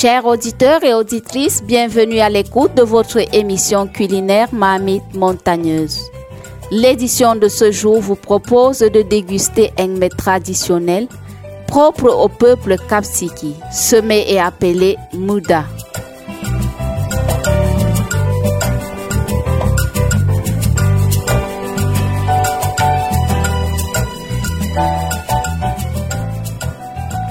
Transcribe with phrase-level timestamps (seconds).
[0.00, 6.00] Chers auditeurs et auditrices, bienvenue à l'écoute de votre émission culinaire Mamite Montagneuse.
[6.70, 11.06] L'édition de ce jour vous propose de déguster un mets traditionnel
[11.66, 13.54] propre au peuple Kapsiki.
[13.70, 15.64] Ce mets est appelé Mouda.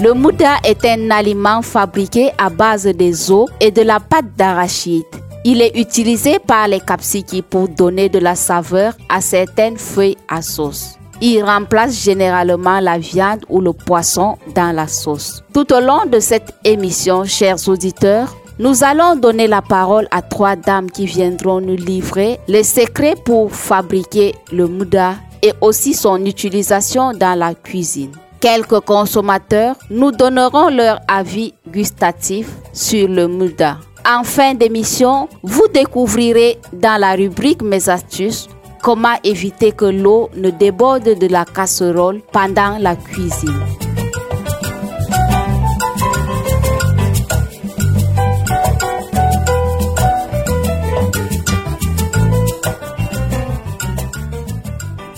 [0.02, 5.04] Le mouda est un aliment fabriqué à base des os et de la pâte d'arachide.
[5.44, 10.42] Il est utilisé par les Kapsiki pour donner de la saveur à certaines feuilles à
[10.42, 10.98] sauce.
[11.20, 15.44] Il remplace généralement la viande ou le poisson dans la sauce.
[15.54, 20.56] Tout au long de cette émission, chers auditeurs, nous allons donner la parole à trois
[20.56, 27.12] dames qui viendront nous livrer les secrets pour fabriquer le mouda et aussi son utilisation
[27.12, 28.12] dans la cuisine.
[28.42, 33.80] Quelques consommateurs nous donneront leur avis gustatif sur le mouda.
[34.10, 38.48] En fin d'émission, vous découvrirez dans la rubrique Mes astuces
[38.82, 43.89] comment éviter que l'eau ne déborde de la casserole pendant la cuisine.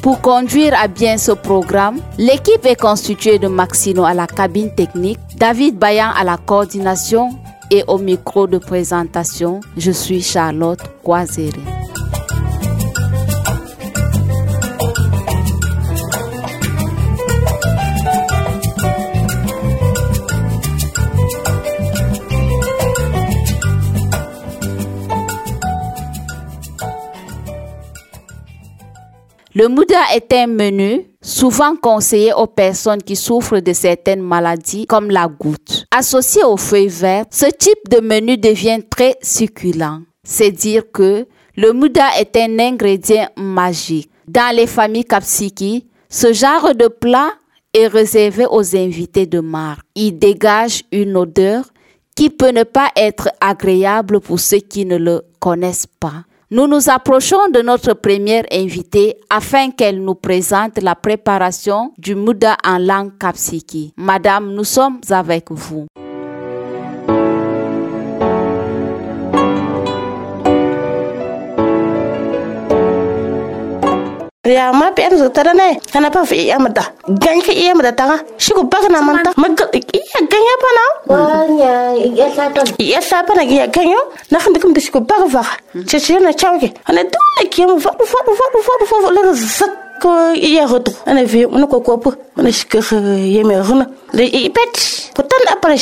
[0.01, 5.19] Pour conduire à bien ce programme, l'équipe est constituée de Maxino à la cabine technique,
[5.37, 7.29] David Bayan à la coordination
[7.69, 9.59] et au micro de présentation.
[9.77, 11.61] Je suis Charlotte Coiséré.
[29.61, 35.11] Le mouda est un menu souvent conseillé aux personnes qui souffrent de certaines maladies comme
[35.11, 35.85] la goutte.
[35.95, 39.99] Associé aux feuilles vertes, ce type de menu devient très succulent.
[40.23, 44.09] C'est dire que le mouda est un ingrédient magique.
[44.27, 47.29] Dans les familles kapsiki, ce genre de plat
[47.71, 49.85] est réservé aux invités de marque.
[49.93, 51.65] Il dégage une odeur
[52.15, 56.23] qui peut ne pas être agréable pour ceux qui ne le connaissent pas.
[56.53, 62.57] Nous nous approchons de notre première invitée afin qu'elle nous présente la préparation du Mouda
[62.65, 63.93] en langue kapsiki.
[63.95, 65.87] Madame, nous sommes avec vous.
[74.51, 76.83] Ya ma pe an zutara ne kana pa fi iya mata
[77.23, 78.05] gan ki iya mata ta
[78.37, 81.73] shi ku baka na manta magal iya gan ya pana wanya
[82.19, 84.01] ya satan iya sa pana ya gan yo.
[84.31, 85.43] Na kan dukum da shi ku baka fa
[85.89, 89.73] ce ce na chawke ana dole ki mu fadu fadu fadu fadu fadu la zat
[90.01, 92.09] ko iya hoto ana fi mun ko ko pu.
[92.37, 92.79] Ana shi ka
[93.35, 94.73] yeme runa le i pet.
[95.15, 95.75] Putan apara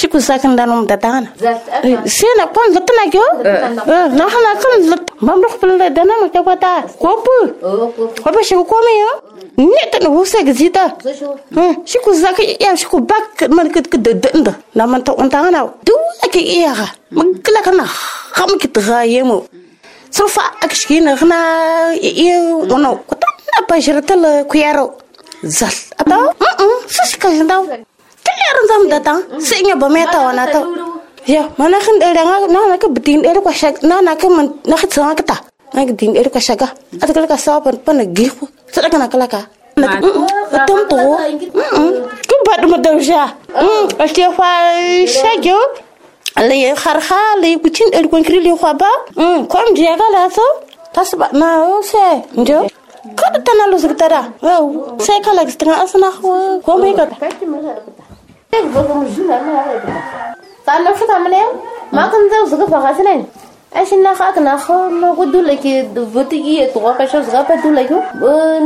[0.00, 1.26] شكو ساكن دار ام دتان
[2.18, 3.28] سينا كون زتنا كيو
[4.18, 7.38] نحنا كون زت ما نروح بلا دنا ما كيو بدا كوبو
[8.24, 8.98] كوبو شكو كومي
[9.58, 10.84] نيت نو سيك زيتا
[11.84, 16.60] شكو زاك يا شكو باك من كد كد دند نعم انت انت أنا دو اكي
[16.60, 16.74] يا
[17.10, 17.84] ما كلا كنا
[18.36, 19.42] خم كتغايمو
[20.10, 21.38] سوفا اكشكينا غنا
[22.02, 23.28] يو ونو كتا
[23.70, 24.92] باجرتل كيارو
[25.44, 27.66] زال اتا آه آه شكو زنداو
[28.44, 30.60] yaran zam da tan sai nya ba meta wana ta
[31.34, 32.36] ya mana kan da nga
[32.70, 35.36] na ka bitin da ko shag na na ka man na ka tsanga ta
[35.74, 36.68] na ka din da ko shaga
[37.02, 38.44] ata kala ka sa pan pan gifu
[38.74, 39.40] sada kana kala ka
[39.80, 39.86] na
[40.68, 40.96] tam to
[42.28, 43.24] ku ba dum da ja
[44.04, 44.48] asti fa
[45.18, 45.58] shagyo
[46.48, 48.90] le har ha le kucin da ko kri le kwa ba
[49.50, 50.46] ko am je ga la so
[50.94, 52.04] tasba na o se
[52.40, 52.58] njo
[53.18, 54.20] kada tana lo zgtara
[55.06, 56.08] sai kala gstanga asna
[56.64, 57.04] ko mai ka
[58.82, 60.02] ظلم الجنة ما هذا
[60.66, 61.60] طالما شفتها من يوم
[61.92, 62.10] ما نعم.
[62.10, 63.26] كنت زوجك فغاتنين
[63.76, 67.90] اش نخاك نخا نقول لك فتيجي تغوك اش زغاب دولك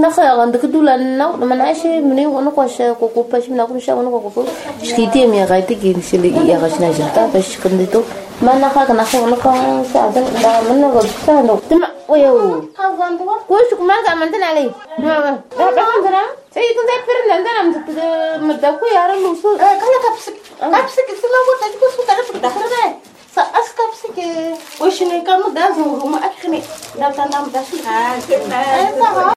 [0.02, 4.44] نخا عندك دولا نو ما نعيش مني ونقوش كوكو باش ما وأنا كوكو.
[4.82, 8.02] شكيتي مي غايتي كي نسلي يا غاش نجلتا باش كنديتو.
[8.42, 11.08] ما نخاك نخا ونقا ساعدن دا من غد
[11.46, 12.34] نو تما ويو.
[13.48, 14.70] وش ما عملتنا عليه.
[16.54, 17.62] سي زي فرن عندنا
[18.36, 20.66] مدكو يا رلوسو آه، كلا كبسك آه.
[20.66, 22.60] كبسك سلا وقت كوش سوق تعرف تدخل
[28.48, 29.32] man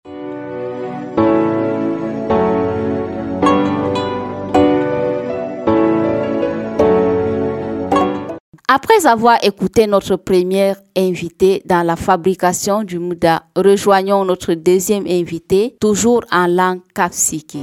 [8.75, 15.77] Après avoir écouté notre première invitée dans la fabrication du mouda, rejoignons notre deuxième invitée,
[15.79, 17.59] toujours en langue kapsiki.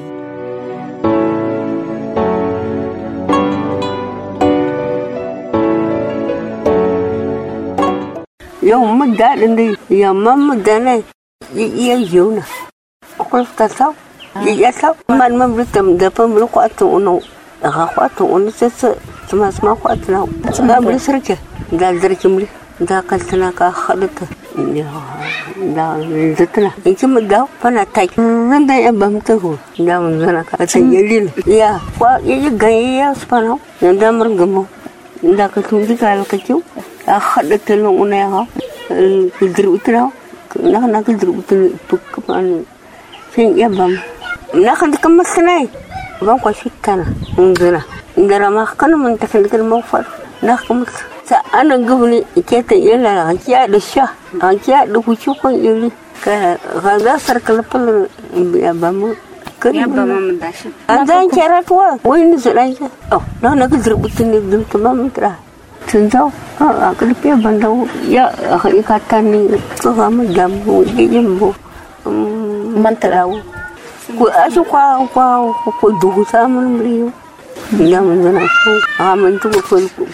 [8.71, 9.41] يوم مدان
[9.91, 11.03] يوم مدان
[11.55, 12.43] يجونا
[13.21, 13.91] أقول كسو
[14.47, 17.21] يجسو من مبلتم دفن بلقات ونو
[17.65, 18.81] أخوات ونسس
[19.29, 21.29] سما سما أخوات نو سما بلسرك
[21.73, 22.47] دا درك ملي
[22.89, 24.19] دا قلتنا كأخرت
[25.77, 25.85] دا
[26.39, 28.19] زتنا إنكم دا فنا تاك
[28.51, 34.11] من دا يبهم تهو دا من زنا كأتجليل يا وا يجي جاي يا سبحانه دا
[34.11, 34.65] مرقمو
[35.23, 36.63] دا كتوم دي كالكتيو
[37.19, 38.47] khada telo une ha
[39.39, 40.11] kidru utra
[40.63, 41.57] na na kidru utra
[41.89, 42.65] puk pan
[43.35, 43.97] sing ya bam
[44.55, 45.67] na khada kemas nai
[46.21, 47.05] bam ko sikana
[47.39, 47.83] ngira
[48.17, 50.05] ngira ma khana mun ta khil kel mofar
[51.25, 54.07] sa ana gubni ikete yela akia de sha
[54.41, 55.91] akia de kuchu kon yuli
[56.23, 58.07] ka gaza sar kalpal
[58.55, 59.17] ya bam
[59.61, 60.73] Kenapa mama dasar?
[60.89, 61.29] Ada yang.
[63.13, 65.37] Oh, nak oh, nak kerja betul ni dalam tempat.
[65.91, 66.27] ትንዛው?
[66.89, 67.75] አቅልቤ በለው።
[68.77, 69.31] ይካታኒ
[69.79, 70.65] ጽፋም ዳሙ
[71.01, 71.43] ይይምቦ
[72.85, 73.31] መንትራው
[74.43, 75.17] አሽኳ እንኳ
[76.03, 77.03] ዱጉሳ ምን ምሪዩ
[77.77, 78.23] እኛ ምን
[79.07, 79.43] አመንቱ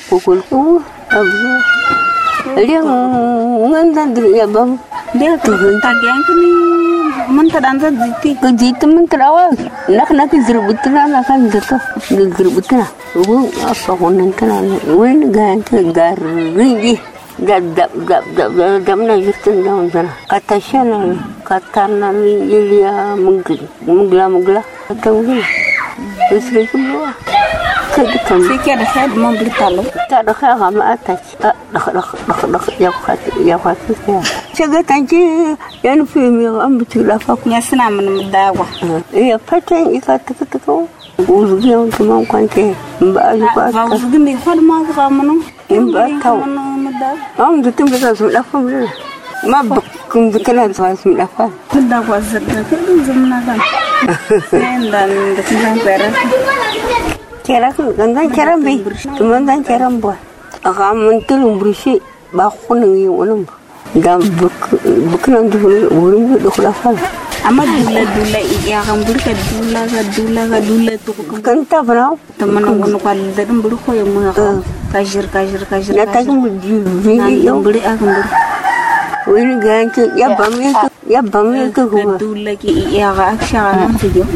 [0.08, 0.50] ኮኮልቁ
[1.18, 1.42] አብዙ።
[2.54, 2.86] riêng
[3.70, 4.46] ngân dân thì là
[5.14, 6.48] dia tu ya, tak yang kini
[7.30, 9.50] mentar anza jiti ke jiti mentar awal.
[9.88, 11.76] Nak nak gerbutin lah kan gitu
[12.36, 15.62] gerbutin lah lu apa honan kan wen gan
[15.94, 16.18] gar
[16.56, 16.98] ringi
[17.38, 18.50] gab gab gab gab
[18.84, 20.12] gab na gitu daun sana.
[20.28, 23.16] Kata siapa, kata nami ilia
[23.86, 25.42] menggila menggila kata wen
[26.28, 26.76] terus lagi
[27.96, 31.20] كدكم في كده خير ما بلطلو كده خير ما أتاك
[31.74, 33.76] دخ دخ دخ دخ يا خات يا خات
[34.58, 38.66] شغل تنجي ينفي مي أم بتلافك نسنا من مداوة
[39.12, 40.84] يا فتن يكاتكتكو
[41.28, 42.58] وزغيون كمان كنت
[43.00, 45.36] مبالي بقى وزغني خل ما زغمنو
[45.70, 46.38] مبالتو
[47.40, 48.88] أم دتم بس ملافم لنا
[49.44, 53.58] ما بكم بكلام سواس ملافا مداوة زرنا كل زمنا
[54.50, 56.12] كان عندنا دتم بيرن
[57.46, 58.82] Черам, гандан черам бей.
[59.16, 60.16] Тумандан черам ба.
[60.62, 62.00] Ага мантел умбриши
[62.32, 63.46] бахун нги улум.
[63.94, 64.52] Дам бук
[65.10, 66.96] букнан дулur ulum bu dokhlafal.
[67.44, 71.82] Ama iya, dula dula iya kan burka dula ga dula ga dula tu kan ta
[71.86, 72.10] bra.
[72.36, 73.18] Teman ngono kan
[73.62, 74.32] buru ko yang mga
[74.90, 75.94] kajir kajir kajir.
[75.94, 78.26] Na ta kan di vi nah, yang buri akan bur.
[79.30, 82.18] Wini ganti ya bamnya itu ya bamnya tu gua.
[82.18, 84.26] Dula ki iya ga aksha kan video.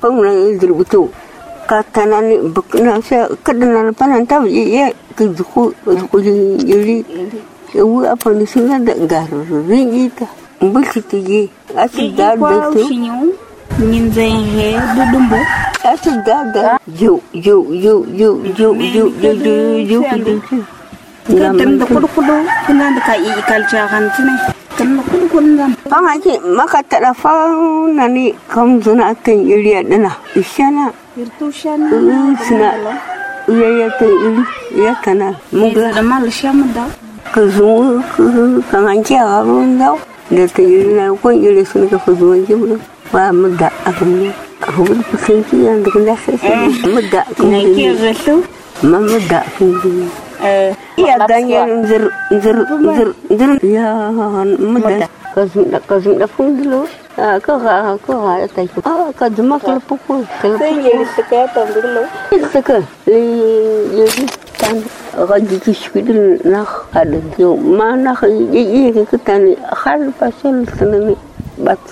[0.00, 1.12] Pengulang itu betul
[1.70, 6.16] katana ni bukna sa kadana na panan ta ya ke duku duku
[6.66, 7.06] yiri
[7.70, 10.26] yawu apa ni sunga da garin ita
[10.58, 11.46] mbulki tije
[11.78, 13.30] asu da da shinyo
[13.78, 14.66] nin zai he
[14.98, 15.38] dudumbo
[15.86, 16.64] asu da da
[16.98, 19.30] yo yo yo yo yo yo yo
[19.86, 20.02] yo
[21.30, 22.34] yo kan da kudu kudu
[22.66, 24.34] kina da ka yi kalcha kan tine
[24.74, 27.30] kan da kudu kudu zan Panga ce maka talafa
[27.94, 32.70] na ni kam zuna kan iriya dana ishana irtushan ilisna
[33.48, 34.42] iyayata ili
[34.78, 36.84] iyatana mugla damal shamda
[37.34, 38.02] kazungu
[38.70, 39.94] kamankia abunda
[40.30, 42.78] data ilina ko ilisna ka fuzungu
[43.12, 44.30] wa muda akamni
[44.68, 46.54] ahul kusinki yandu kuna sasa
[46.86, 48.34] muda kunaki gasu
[48.86, 50.06] ma muda kunki
[50.96, 53.88] iya ganya nzir nzir nzir nzir ya
[54.62, 56.86] muda kazum kazum da fundulo
[57.16, 58.62] ka ga ka ga ta
[59.20, 62.02] kadima kele pukul kele pukul yeri seke tambirlo
[62.52, 63.20] seke li
[64.00, 64.24] yeri
[64.60, 64.80] tan
[65.30, 71.14] gaji kishkidil nak kadin yo ma nak yeri kitani khal pasel tanani
[71.60, 71.82] bat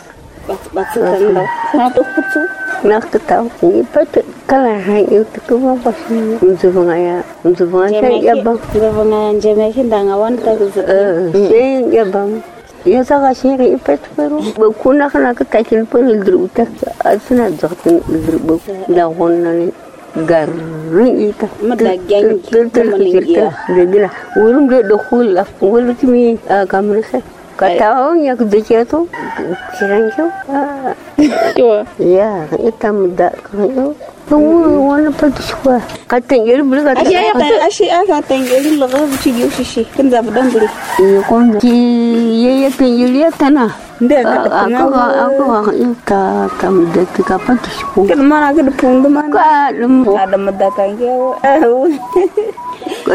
[0.48, 1.44] bat bat tanlo
[1.76, 2.42] hatu kutu
[2.88, 9.20] nak ketau ni pat kala hai itu kuma pasin mzuvanga ya mzuvanga ya bang mzuvanga
[9.36, 12.40] jeme kindanga wan eh ya bang
[12.86, 16.66] يزغى شيري إبت فرو بكون خنا كتاكل فن الدروتا
[17.02, 19.70] أسنا جغتن الدروب لا غنى
[20.26, 21.46] garin ita
[22.48, 27.22] tiltar jirta da gina wurin da da hula wani kimi a kamar sai
[27.60, 28.74] ka tawon ya da ke
[32.02, 33.14] ya ita mu
[36.08, 37.16] ka tengeri buli ka ashe
[37.68, 39.08] ashe aka tengeri logo não
[39.48, 40.68] ushi shi kinza budan buli
[41.00, 41.72] iyo kondo ki
[42.44, 47.02] yeye tengeri ya tana Aku aku aku punga ko ko ko ka ka mi de
[47.18, 48.06] ti ka pa ti spu.
[48.06, 49.26] Ke mana ke de pung de mana.
[49.34, 51.34] Ka Aku ka Aku eh, me da ka nge wo.
[53.02, 53.12] Ko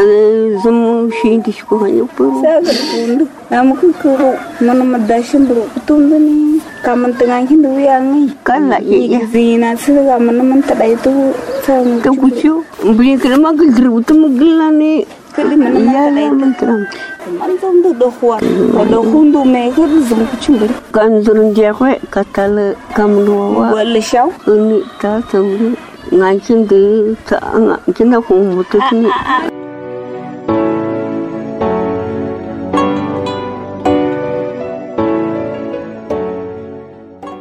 [0.60, 2.28] zum shi ti spu ha yo pu.
[2.44, 3.24] Sa ka de pung de.
[3.48, 6.60] Na mu ku ku kan mana me da shi bro tum de ni.
[6.84, 8.36] Ka man te ngan hin du ya ngi.
[8.44, 11.32] Ka la ye ye zina se ka mana man ta dai tu.
[11.64, 12.60] Sa mu ku ku.
[12.84, 15.23] Mbi ke ma ke gru tu mu gila ni.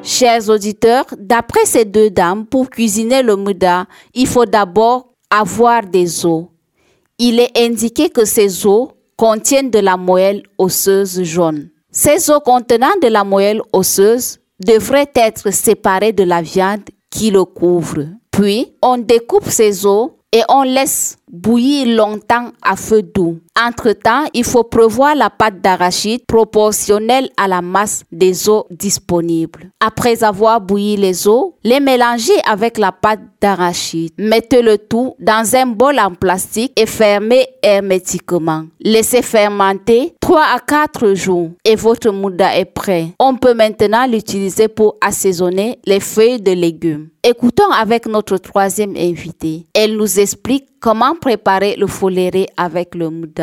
[0.04, 6.26] Chers auditeurs, d'après ces deux dames, pour cuisiner le mouda, il faut d'abord avoir des
[6.26, 6.53] os.
[7.20, 11.70] Il est indiqué que ces os contiennent de la moelle osseuse jaune.
[11.92, 17.46] Ces os contenant de la moelle osseuse devraient être séparés de la viande qui le
[17.46, 18.06] couvre.
[18.32, 23.40] Puis, on découpe ces os et on laisse bouillir longtemps à feu doux.
[23.60, 29.70] Entre-temps, il faut prévoir la pâte d'arachide proportionnelle à la masse des os disponibles.
[29.80, 34.12] Après avoir bouilli les os, les mélanger avec la pâte d'arachide.
[34.18, 38.64] Mettez le tout dans un bol en plastique et fermez hermétiquement.
[38.82, 43.10] Laissez fermenter 3 à 4 jours et votre mouda est prêt.
[43.20, 47.10] On peut maintenant l'utiliser pour assaisonner les feuilles de légumes.
[47.26, 49.66] Écoutons avec notre troisième invitée.
[49.74, 53.43] Elle nous explique comment préparer le foléré avec le mouda.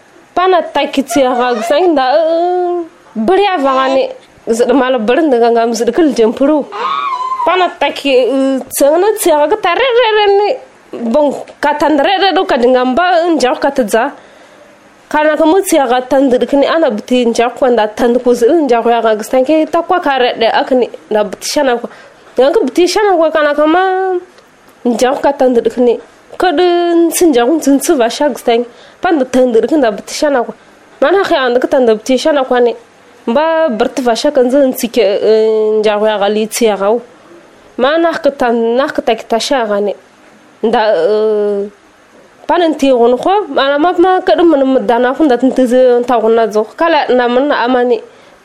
[0.35, 2.85] pana takiti rag sang da eh, eh.
[3.15, 4.03] beri avangani
[4.57, 6.65] zid mal brnda ganga mzid kul jempuru.
[7.45, 10.47] Pana taki eh, tsana tsiaga ga tarerere ni
[11.13, 11.33] bon
[11.63, 14.11] katandrere do kadingamba njaw katza
[15.09, 19.23] kana kamu tsiaga tandir kini ana biti njaw kwanda tand ko zid njaw ya ga
[19.23, 21.89] stanke takwa kare de akni na biti shana ko
[22.37, 23.81] ganga biti shana ko kana kama
[24.85, 25.99] njaw katandir kini.
[26.37, 28.65] kadin sinja kun tun stang
[29.01, 30.53] pan da tandir kan da bitishana ko
[31.01, 32.75] man ha khaya andaka ne
[33.27, 35.03] ba bartva shakan zan tsike
[35.83, 37.01] jago ya gali tsiya gawo
[37.77, 39.37] man ha ka tan na ka ta
[39.79, 39.93] ne
[40.63, 40.81] da
[42.47, 45.51] panin ti gon ko ma ma kadin mun mudana kun da tun
[46.51, 46.63] zo.
[46.75, 48.01] Kala na mun amani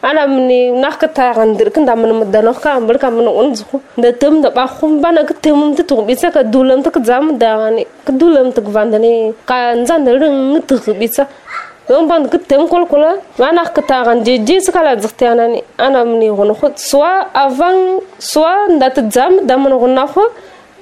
[0.07, 3.65] ala mini nak ta gandir kan damen meda nok ka ambal ka men on zu
[4.03, 6.91] da tem da ba khum ba na tem te tu bi sa ka dulam ta
[6.95, 11.25] ka jam da ani ka dulam ta vandani ka nzan da ring tu bi sa
[11.89, 13.11] don ban ka tem kol kola
[13.41, 16.67] ma nak ka ta gandi ji sa kala zu ta ani ana mini gon khu
[16.89, 17.11] swa
[17.45, 17.83] avant
[18.31, 20.23] swa da ta jam da men gon na khu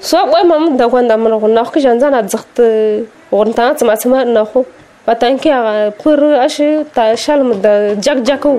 [0.08, 2.64] swa ba mam da gon da men gon na khu jan zan da zu ta
[3.36, 4.60] gon ta ma ma na khu
[5.06, 5.60] batanki a
[6.00, 7.72] pur ashi ta shalm da
[8.04, 8.56] jak jakau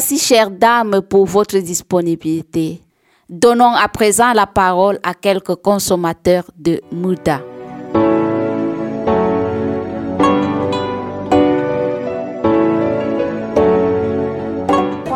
[0.00, 2.80] Merci, chères dames, pour votre disponibilité.
[3.28, 7.42] Donnons à présent la parole à quelques consommateurs de Mouda.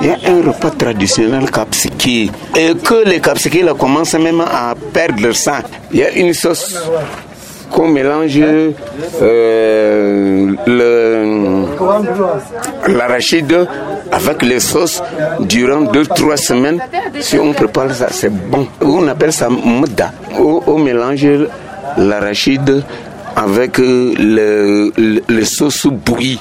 [0.03, 5.23] Il y a un repas traditionnel capsiki et que les capsiki commencent même à perdre
[5.23, 5.62] leur sang.
[5.93, 6.76] Il y a une sauce
[7.71, 8.38] qu'on mélange
[9.23, 10.55] euh,
[12.87, 13.67] l'arachide
[14.13, 15.03] avec les sauces
[15.41, 16.81] durant 2-3 semaines.
[17.21, 18.67] Si on prépare ça, c'est bon.
[18.81, 20.13] On appelle ça mouda.
[20.39, 21.27] On, on mélange
[21.97, 22.83] l'arachide
[23.37, 24.93] avec euh, le,
[25.29, 26.41] les sauces bouillies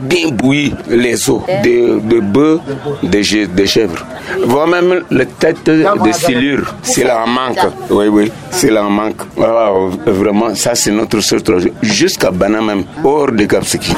[0.00, 2.60] bien bouilli les os de, de bœuf,
[3.02, 4.04] de, de chèvre.
[4.46, 7.58] Voire même les têtes de silure, s'il en manque.
[7.90, 9.22] Oui, oui, s'il en manque.
[9.36, 9.70] Voilà,
[10.06, 11.74] vraiment, ça c'est notre seul troisième.
[11.82, 13.92] Jusqu'à Bana même, hors de Kapsiki.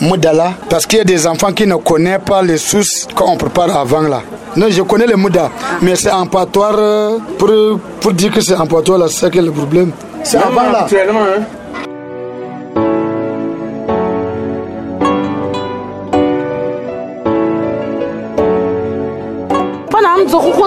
[0.00, 3.76] Moudala, parce qu'il y a des enfants qui ne connaissent pas les sources qu'on prépare
[3.76, 4.22] avant là.
[4.56, 5.50] Non, je connais le Mouda,
[5.82, 7.50] mais c'est en patois euh, pour,
[8.00, 9.90] pour dire que c'est en patois là, c'est ça qui est le problème.
[10.22, 10.82] C'est avant là.
[10.82, 11.42] Actuellement, hein.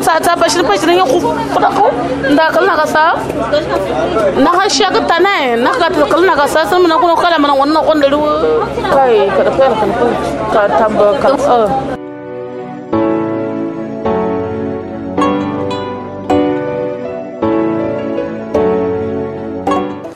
[0.04, 1.86] sata bashir bashirin ya kuɗaƙo
[2.36, 3.04] da kan na kasa
[4.44, 7.54] na kan shi ga tana na ka ta kan na kasa sun muna kala mana
[7.54, 8.08] wannan ƙwan da
[8.94, 9.74] kai ka da fayar
[10.54, 11.36] kan tamba kan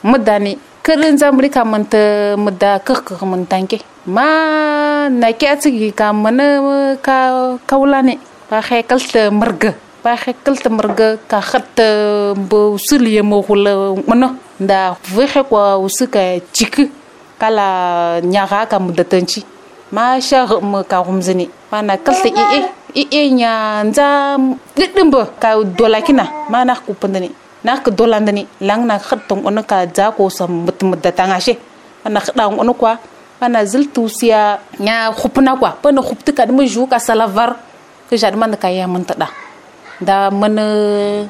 [0.05, 0.53] mudani
[0.85, 7.17] kirin zambri ka manta muda kakka mun tanke ma na kyatsi ka mana ka
[7.65, 8.15] kaula ne
[8.49, 9.73] pakai xekal ta pakai
[10.03, 11.79] pa xekal kahat marga ka xat
[12.37, 14.37] mbo suliye ya mo xula mono.
[14.59, 16.87] Nda vexe kwa usuka cik
[17.37, 19.43] kala nyaga ka mudatanci
[19.91, 22.59] ma sha mu ka humzini mana kalta i e.
[22.95, 24.37] i i nya nza
[24.75, 27.29] didimbo ka dolakina mana ku pandani
[27.65, 31.57] nak dolandani lang na khatong on ka ja ko sam mutmudatanga she.
[32.05, 33.01] Mana khadang ono kwa.
[33.41, 35.73] Mana ziltusiya nya khupna kwa.
[35.81, 37.57] Pana khupta ka ju ka salavar
[38.15, 39.27] que jadi man ka ya tada
[39.99, 41.27] da mana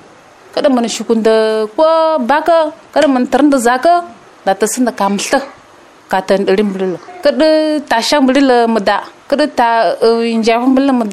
[0.54, 4.06] kada mun shukunda kwa baka kada mun tarnda zaka
[4.46, 5.42] da ta sun da kamta
[6.08, 6.70] ka tan dirin
[7.26, 8.80] kada tasha shan bulula mu
[9.30, 11.06] kada ta e, injafin bulula mu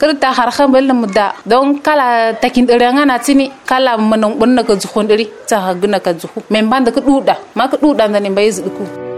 [0.00, 1.26] kada ta harhan bulula muda.
[1.46, 6.10] don kala takin dirin ana tini kala mun bunna ka zuhun diri ta haguna ka
[6.12, 8.10] zuhu men ban da ka duda ma ka duda
[8.58, 9.09] zuku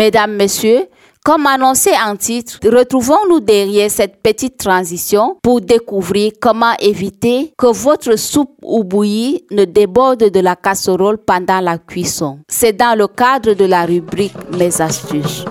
[0.00, 0.86] Mesdames, Messieurs,
[1.22, 8.16] comme annoncé en titre, retrouvons-nous derrière cette petite transition pour découvrir comment éviter que votre
[8.16, 12.38] soupe ou bouillie ne déborde de la casserole pendant la cuisson.
[12.48, 15.44] C'est dans le cadre de la rubrique Mes astuces.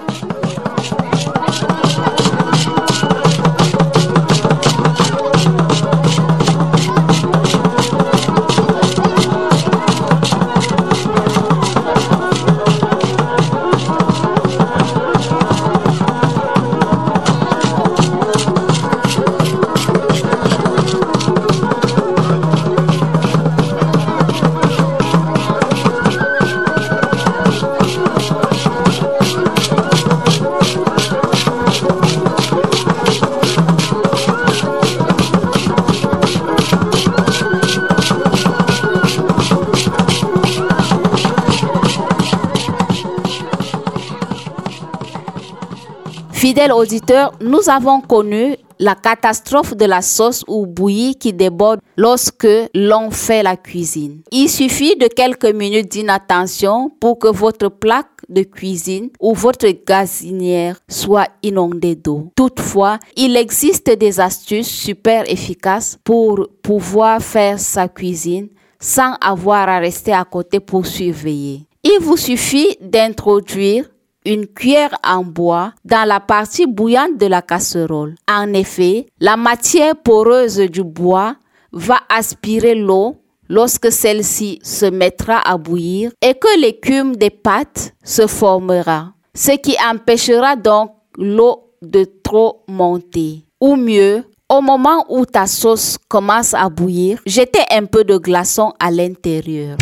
[46.59, 52.49] Fidèles auditeurs, nous avons connu la catastrophe de la sauce ou bouillie qui déborde lorsque
[52.75, 54.19] l'on fait la cuisine.
[54.33, 60.77] Il suffit de quelques minutes d'inattention pour que votre plaque de cuisine ou votre gazinière
[60.89, 62.29] soit inondée d'eau.
[62.35, 68.49] Toutefois, il existe des astuces super efficaces pour pouvoir faire sa cuisine
[68.81, 71.61] sans avoir à rester à côté pour surveiller.
[71.85, 73.85] Il vous suffit d'introduire
[74.25, 78.15] une cuillère en bois dans la partie bouillante de la casserole.
[78.29, 81.35] En effet, la matière poreuse du bois
[81.71, 88.27] va aspirer l'eau lorsque celle-ci se mettra à bouillir et que l'écume des pâtes se
[88.27, 93.45] formera, ce qui empêchera donc l'eau de trop monter.
[93.61, 98.73] Ou mieux, au moment où ta sauce commence à bouillir, jetez un peu de glaçon
[98.79, 99.77] à l'intérieur.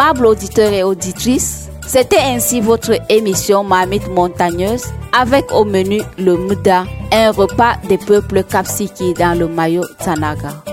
[0.00, 6.84] Aimables auditeurs et auditrices, c'était ainsi votre émission Mamite Montagneuse avec au menu le Muda,
[7.12, 10.69] un repas des peuples Kapsiki dans le maillot Tanaga.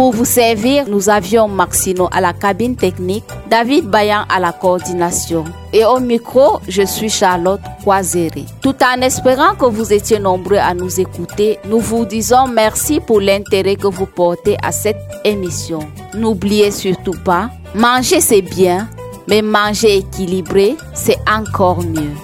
[0.00, 5.44] Pour vous servir, nous avions Maxino à la cabine technique, David Bayan à la coordination.
[5.74, 8.46] Et au micro, je suis Charlotte Croiséré.
[8.62, 13.20] Tout en espérant que vous étiez nombreux à nous écouter, nous vous disons merci pour
[13.20, 15.80] l'intérêt que vous portez à cette émission.
[16.14, 18.88] N'oubliez surtout pas, manger c'est bien,
[19.28, 22.16] mais manger équilibré, c'est encore mieux.